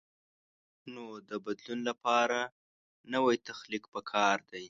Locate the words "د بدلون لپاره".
1.29-2.39